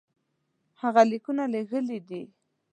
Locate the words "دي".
2.07-2.21